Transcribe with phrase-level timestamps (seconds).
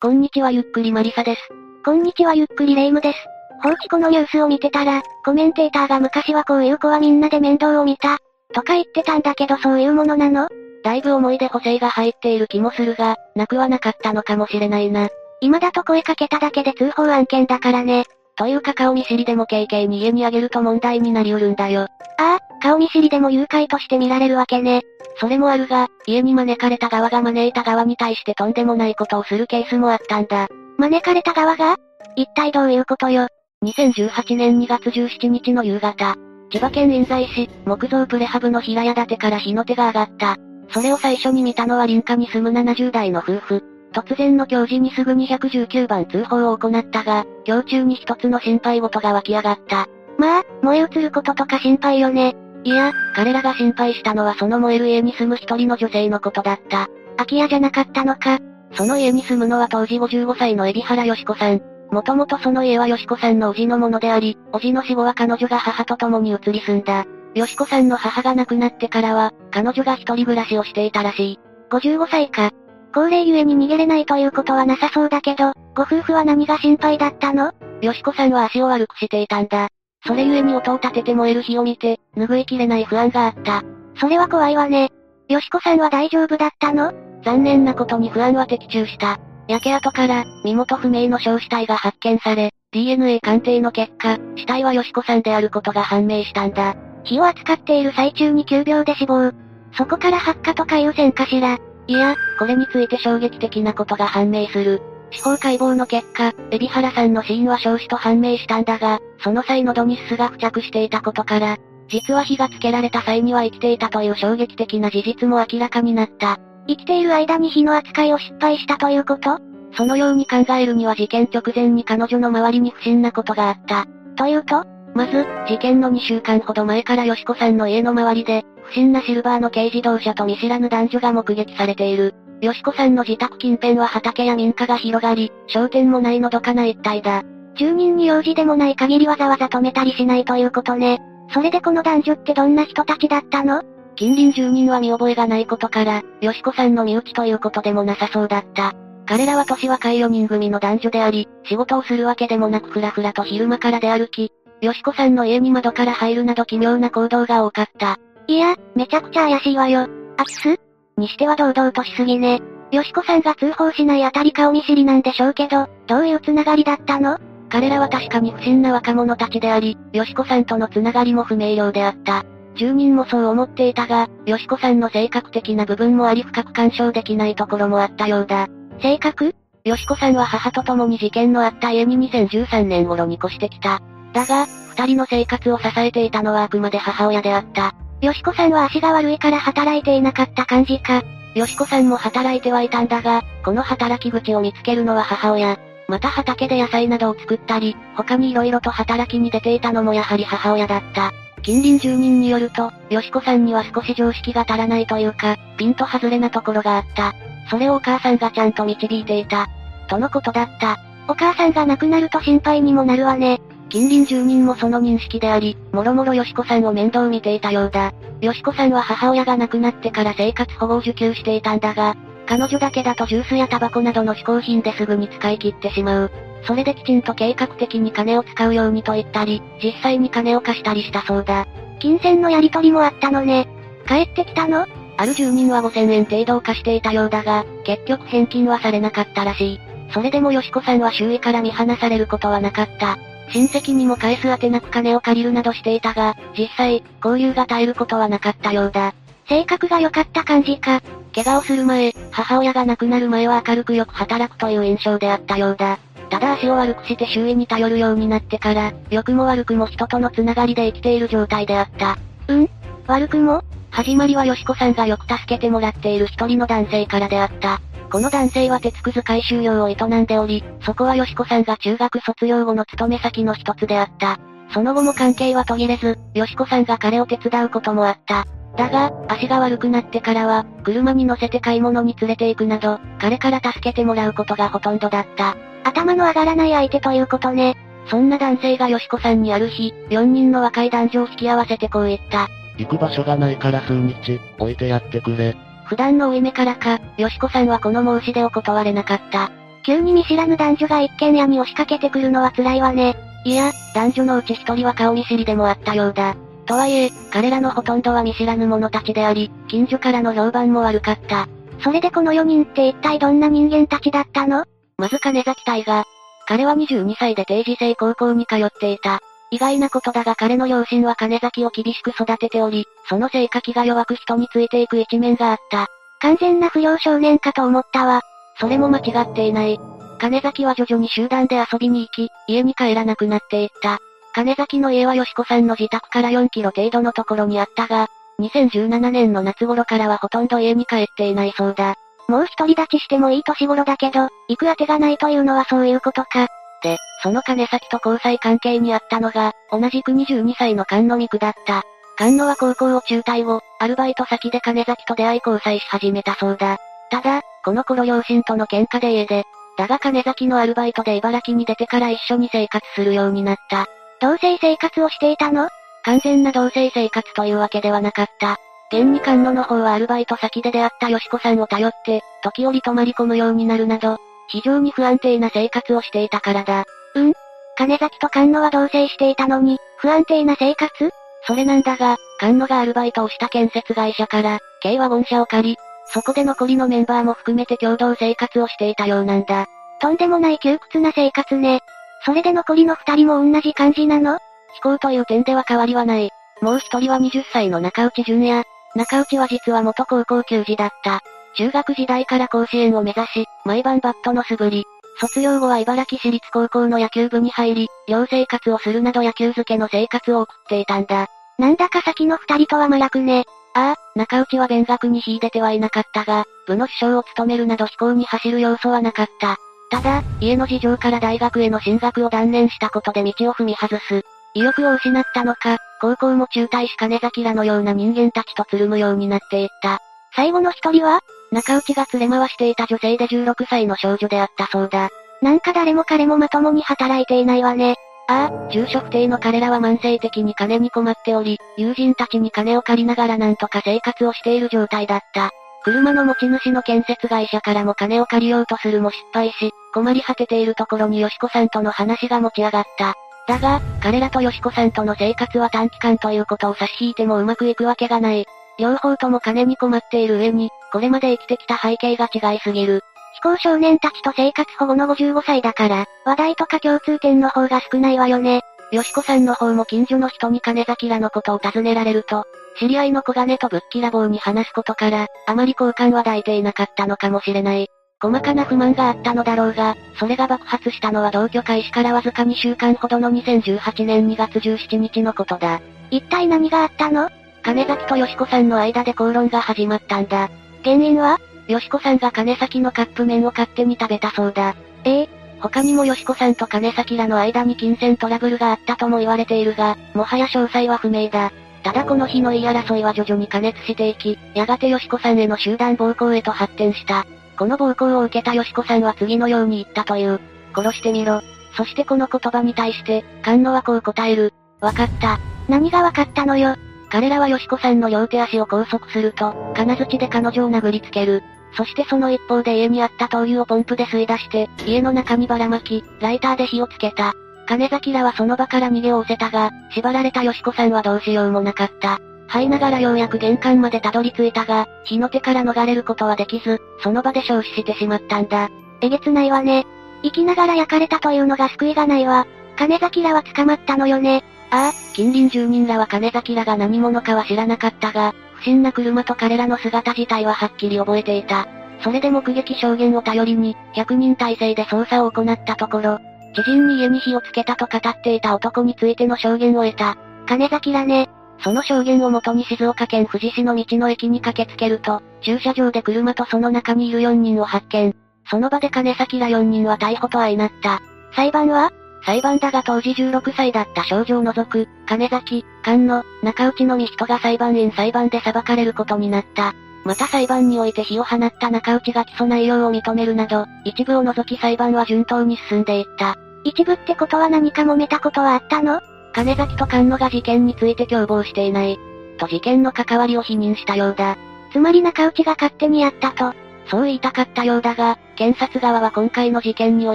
[0.00, 1.40] こんにちはゆっくりマリサです。
[1.84, 3.18] こんにちはゆっくりレイムです。
[3.64, 8.18] 放置子のニュースを見てたら、コメンテーターが昔はこういう子はみんなで面倒を見た。
[8.54, 10.48] とか言ってたんだけどそういうものなの？
[10.84, 15.08] だいぶ思い出補正が入っている気もするが、なくはなかったのかもしれないな。
[15.40, 18.04] 今だと声かけただけで通報案件だからね。
[18.36, 21.88] というか顔見知りでも経験に家にあげると問題になりうるんだよ。
[22.18, 24.82] ああ、顔見知りでも誘拐として見られるわけね。
[25.20, 30.48] それもあるが、家に招かれた側が招いた側に対してとんでもないことをするケースもあったんだ。
[30.78, 31.76] 招かれた側が？
[32.16, 33.28] 一体どういうことよ
[33.64, 36.14] ？2018年2月17日の夕方、
[36.50, 40.36] 千葉県印西市、木造プレハブの平屋建てから火の手が上がった。
[40.70, 43.64] それを最初に見たのは林家に住む70代の夫婦。
[43.92, 49.86] 突然の教示にすぐに119番通報を行ったが、今日中に一つの心配事が湧き上がった。
[50.18, 52.36] まあ、燃え移ることとか心配よね。
[52.64, 56.88] いや、彼らが心配したのはその燃える家に住む一人の女性のことだった。
[57.16, 58.38] 空き家じゃなかったのか。
[58.74, 61.60] その家に住むのは当時55歳の海老原よし子さん。
[61.90, 67.06] もともとその家はよし子さんの叔父のものであり、叔父の死後は彼女が母と共に移り住んだ。
[67.34, 71.38] よし子さんの母が亡くなってからは、彼女が一人暮らしをしていたらしい。
[71.70, 72.50] 55歳か。
[72.94, 77.52] 高齢ゆえに逃げれないということはなさそうだけど、ご夫婦は何が心配だったの？
[77.80, 79.68] よしこさんは足を悪くしていたんだ。
[80.06, 83.62] それゆえに音を立てて燃える火を見て、拭いきれない不安があった。
[84.00, 84.90] それは怖いわね。
[85.28, 86.92] よしこさんは大丈夫だったの？
[87.24, 89.18] 残念なことに不安は的中した。
[89.48, 96.76] 焼け跡から、身元不明の焼死体が発見され、DNA 鑑定の結果、死体はよしこさんであることが判明したんだ。
[97.04, 99.32] 火を扱っている最中に急病で死亡。
[99.72, 101.58] そこから発火とかいう線かしら。
[101.86, 104.82] いや、これについて衝撃的なことが判明する。
[105.10, 111.56] 司法解剖の結果、海老原さんの死因は焼死と判明したんだが、その際喉にすすが付着していたことから、
[111.88, 116.38] 実は火がつけられた際には生きていたという衝撃的な事実も明らかになった。
[116.66, 119.38] 生きている間に火の扱いを失敗したということ？
[119.72, 123.86] そのように考えるには事件直前に彼女の周りに不審なことがあった。
[124.16, 132.14] というとまず、事件の2週間ほど前からよしこさんの家の周りで、不審なシルバーの軽自動車と見知らぬ男女が目撃されている。
[132.40, 137.22] よしこさんの自宅近辺は畑や民家が広がり、商店もないのどかな一帯だ。
[137.58, 141.00] 住人に用事でもない限りわざわざ止めたりしないということね。
[141.34, 143.62] それでこの男女ってどんな人たちだったの？
[143.96, 148.72] 近隣住人は見覚えがないことから、よしこさんの身内ということでもなさそうだった。
[149.06, 157.98] 彼らは年若い4人組の男女であり、仕事をするわけでもなくふらふらと昼間から出歩き、よしこさんの家に窓から入るなど奇妙な行動が多かった。
[158.28, 159.88] いや、めちゃくちゃ怪しいわよ。
[160.16, 160.60] 空き巣
[160.96, 162.40] にしては堂々としすぎね。
[162.70, 167.18] よしこさんが通報しないあたり顔見知りなんでしょうけど、どういうつながりだったの？
[167.50, 172.24] 彼らは確かに不審な若者たちであり、よしこさんとのつながりも不明瞭であった。
[172.56, 178.48] 住人もそう思っていたが、よしこさんの性格的な部分もあり深く干渉できないところもあったようだ。
[178.82, 179.34] 性格？
[179.64, 183.80] よしこさんは母と共に事件のあった家に2013年頃に越してきた。
[184.12, 187.74] だが、二人の生活を支えていたのはあくまで母親であった。
[188.00, 191.02] よしこさんは足が悪いから働いていなかった感じか。
[191.34, 195.58] よしこさんも働いてはいたんだが、この働き口を見つけるのは母親。
[195.88, 201.12] また畑で野菜などを作ったり、他に色々と働きに出ていたのもやはり母親だった。
[201.40, 207.14] 近隣住人によると、よしこさんには少し常識が足らないというか、ピンと外れなところがあった。
[207.50, 209.48] それをお母さんがちゃんと導いていた。
[209.88, 210.76] とのことだった。
[211.08, 213.40] お母さんが亡くなると心配にもなるわね。
[213.70, 217.94] 近隣住人もその認識であり、もろもろよしこさんを面倒見ていたようだ。
[218.20, 221.96] よしこさんは母親が亡くなってから生活保護を受給していたんだが、
[222.28, 226.10] 彼女だけだとジュースやタバコなどの嗜好品ですぐに使い切ってしまう。
[226.46, 231.46] それできちんと計画的に金を使うようにと言ったり、実際に金を貸したりしたそうだ。
[231.80, 233.48] 金銭のやり取りもあったのね。
[233.86, 234.66] 帰ってきたの？
[234.98, 239.60] ある住人は5000円程度を貸していたようだが、結局返金はされなかったらしい。
[239.94, 242.98] それでもよしこさんは周囲から見放されることはなかった。
[243.32, 248.92] 親戚にも返す当てなく金を借りるなどしていたが、実際、交流が絶えることはなかったようだ。
[249.28, 250.82] 性格が良かった感じか。
[251.24, 255.80] 怪我をする前、母親が亡くなる前は明るくよく働くという印象であったようだ。
[256.10, 261.98] ただ足を悪くして周囲に頼るようになってから、良くも悪くも人とのつながりで生きている状態であった。
[262.28, 262.48] うん？
[262.86, 263.42] 悪くも？
[263.70, 267.60] 始まりはよしこさんがよく助けてもらっている一人の男性からであった。
[267.90, 274.20] この男性は鉄くず回収業を営んでおり、そこはよしこさんが中学卒業後の勤め先の一つであった。
[274.54, 278.24] その後も関係は途切れず、よしこさんが彼を手伝うこともあった。
[278.58, 285.36] だが、足が悪くなってからは、車に乗せて買い物に連れて行くなど、彼から助けてもらうことがほとんどだった。
[285.62, 287.56] 頭の上がらない相手ということね。
[287.86, 292.28] そんな男性がよしこさんにある日、4人の若い男女を引き合わせてこう言った。
[292.58, 295.36] 行く場所がないから数日、置いてやってくれ。
[295.66, 299.30] 普段の負い目からか、よしこさんはこの申し出を断れなかった。
[299.64, 302.96] 急に見知らぬ男女が一軒家に押しかけてくるのは辛いわね。
[303.24, 306.16] いや、男女のうち一人は顔見知りでもあったようだ。
[306.48, 311.28] とはいえ、彼らのほとんどは見知らぬ者たちであり、近所からの評判も悪かった。
[311.62, 314.44] それでこの4人って一体どんな人間たちだったの？
[314.78, 315.84] まず金崎大河。
[316.26, 319.00] 彼は22歳で定時制高校に通っていた。
[319.30, 325.66] 意外なことだが彼の両親は金崎を厳しく育てており、その性格が弱く人についていく一面があった。
[326.00, 328.00] 完全な不良少年かと思ったわ。
[328.40, 329.60] それも間違っていない。
[329.98, 333.80] 金崎は徐々に集団で遊びに行き、家に帰らなくなっていった。
[334.14, 337.88] 金崎の家は吉子さんの自宅から4キロ程度のところにあったが、
[338.20, 341.74] 2017年の夏頃からはほとんど家に帰っていないそうだ。
[342.08, 346.26] もう一人立ちしてもいい年頃だけど、行く当てがないというのはそういうことか。
[346.62, 351.62] で、その金崎と交際関係にあったのが、同じく22歳の菅野美久だった。
[351.98, 356.56] 菅野は高校を中退後、アルバイト先で金崎と出会い交際し始めたそうだ。
[356.90, 359.24] ただ、この頃両親との喧嘩で家で、
[359.58, 363.66] だが金崎のアルバイトで茨城に出てから一緒に生活するようになった。
[364.00, 365.48] 同棲生活をしていたの？
[365.84, 368.36] 完全な同棲生活というわけではなかった。
[368.70, 373.96] 現に菅野の方はアルバイト先で出会った吉子さんを頼って、時折泊まり込むようになるなど、
[374.28, 376.64] 非常に不安定な生活をしていたからだ。
[376.94, 377.12] うん？
[377.56, 380.90] 金崎と菅野は同棲していたのに、不安定な生活？
[381.26, 385.56] それなんだが、菅野がアルバイトをした建設会社から、軽ワゴン車を借り、
[385.86, 389.46] そこで残りのメンバーも含めて共同生活をしていたようなんだ。
[389.80, 391.62] とんでもない窮屈な生活ね。
[392.04, 394.18] それで残りの二人も同じ感じなの？
[394.54, 396.10] 飛行という点では変わりはない。
[396.40, 398.44] もう一人は20歳の中内淳也。
[398.74, 401.00] 中内は実は元高校球児だった。
[401.36, 404.64] 中学時代から甲子園を目指し、毎晩バットの素振り。
[405.00, 411.06] 卒業後は茨城市立高校の野球部に入り、寮生活をするなど野球漬けの生活を送っていたんだ。
[411.38, 413.24] なんだか先の二人とは真逆ね。
[413.54, 419.36] ああ、中内は勉学に秀でてはいなかったが、部の首相を務めるなど飛行に走る要素はなかった。
[419.70, 424.02] ただ、家の事情から大学への進学を断念したことで道を踏み外す。
[424.34, 429.80] 意欲を失ったのか、高校も中退し金崎らのような人間たちとつるむようになっていった。
[430.14, 431.00] 最後の一人は
[431.30, 434.88] 中内が連れ回していた女性で16歳の少女であったそうだ。
[435.22, 437.76] なんか誰も彼もまともに働いていないわね。
[438.08, 445.30] ああ、住所不定の彼らは慢性的に金に困っており、友人たちに金を借りながらなんとか生活をしている状態だった。
[445.64, 452.94] 車の持ち主の建設会社からも金を借りようとするも失敗し、困り果てているところによしこさんとの話が持ち上がった。
[453.26, 458.26] だが、彼らとよしこさんとの生活は短期間ということを差し引いてもうまくいくわけがない。
[458.58, 462.82] 両方とも金に困っている上に、これまで生きてきた背景が違いすぎる。
[463.14, 468.42] 非行少年たちと生活保護の55歳だから、話題とか共通点の方が少ないわよね。
[468.70, 472.24] よしこさんの方も近所の人に金崎らのことを尋ねられると、
[472.58, 477.68] 知り合いの小金とぶっきらぼうに話すことから、あまり好感は抱いていなかったのかもしれない。
[478.00, 485.60] 細かな不満があったのだろうが、それが爆発したのは同居開始からわずか2週間ほどの2018年2月17日のことだ。
[485.90, 487.10] 一体何があったの？
[487.42, 490.30] 金崎とよしこさんの間で口論が始まったんだ。
[490.64, 491.18] 原因は？
[491.46, 494.54] よしこさんが金崎のカップ麺を勝手に食べたそうだ。
[494.84, 495.08] ええ？
[495.40, 501.32] 他にもよしこさんと金崎らの間に金銭トラブルがあったとも言われているが、もはや詳細は不明だ。
[501.62, 507.06] ただこの日の言い争いは徐々に加熱していき、やがてよしこさんへの集団暴行へと発展した。
[507.38, 510.20] この暴行を受けたよしこさんは次のように言ったという。
[510.54, 511.20] 殺してみろ。
[511.56, 514.32] そしてこの言葉に対して、菅野はこう答える。
[514.60, 515.18] わかった。
[515.48, 516.56] 何がわかったのよ。
[516.90, 521.22] 彼らはよしこさんの両手足を拘束すると、金槌で彼女を殴りつける。
[521.56, 527.14] そしてその一方で家にあった灯油をポンプで吸い出して、家の中にばらまき、ライターで火をつけた。
[527.48, 531.98] 金崎らはその場から逃げを失せたが、縛られたよしこさんはどうしようもなかった。
[532.28, 538.50] 這いながらようやく玄関までたどり着いたが、火の手から逃れることはできず、その場で焼死してしまったんだ。
[538.82, 539.66] えげつないわね。
[540.02, 542.26] 生きながら焼かれたというのが救いがないわ。
[542.58, 544.24] 金崎らは捕まったのよね。
[544.50, 551.48] ああ、近隣住人らは金崎らが何者かは知らなかったが、不審な車と彼らの姿自体ははっきり覚えていた。
[551.80, 555.98] それで目撃証言を頼りに、100人体制で捜査を行ったところ、
[556.42, 559.96] 知人に家に火をつけたと語っていた男についての証言を得た。
[560.26, 561.08] 金崎らね。
[561.40, 567.94] その証言をもとに静岡県富士市の道の駅に駆けつけると、駐車場で車とその中にいる4人を発見。
[568.30, 570.80] その場で金崎ら4人は逮捕と相なった。
[571.14, 571.70] 裁判は？
[572.04, 579.54] 裁判だが当時16歳だった少女を除く、金崎、菅野、中内のみ人が裁判員裁判で裁かれることになった。
[579.84, 586.16] また裁判において火を放った中内が起訴内容を認めるなど、一部を除き裁判は順当に進んでいった。
[586.44, 588.80] 一部ってことは何か揉めたことはあったの？
[589.12, 591.78] 金崎と菅野が事件について共謀していない。
[592.18, 594.16] と事件の関わりを否認したようだ。
[594.52, 596.32] つまり中内が勝手にやったと。
[596.70, 599.94] そう言いたかったようだが、検察側は今回の事件にお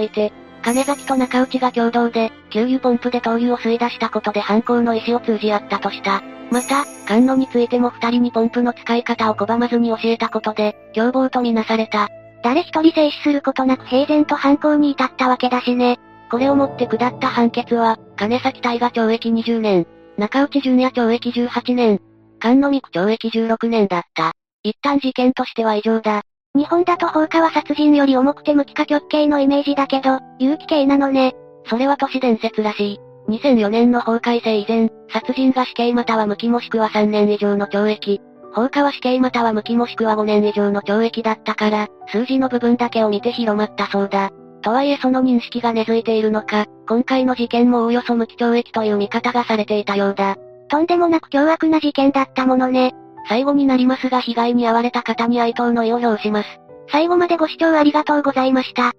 [0.00, 0.32] いて、
[0.62, 6.22] 金崎と中内が共同で、給油ポンプで灯油を吸い出したことで犯行の意思を通じ合ったとした。
[6.50, 12.08] また、菅野についても二人にポンプの使い方を拒まずに教えたことで、共謀とみなされた。
[12.42, 15.98] 誰一人静止することなく平然と犯行に至ったわけだしね。
[16.34, 19.86] これをもって下った判決は、金崎大が懲役20年、
[20.18, 22.00] 中内淳也懲役18年、
[22.42, 24.32] 菅野美久懲役16年だった。
[24.64, 26.22] 一旦事件としては異常だ。
[26.56, 31.36] 日本だと放火は殺人より重くて無期か極刑のイメージだけど、有期刑なのね。
[31.66, 33.00] それは都市伝説らしい。
[33.28, 38.20] 2004年の法改正以前、殺人が死刑または無期もしくは3年以上の懲役。
[38.52, 44.32] 放火は死刑または無期もしくは5年以上の懲役だったから、数字の部分だけを見て広まったそうだ。
[44.64, 50.36] とはいえその認識が根付いているのか、今回の事件もおおよそ無期懲役という見方がされていたようだ。
[50.68, 52.94] とんでもなく凶悪な事件だったものね。
[53.28, 56.48] 最後になりますが被害に遭われた方に哀悼の意を表します。
[56.90, 58.92] 最後までご視聴ありがとうございました。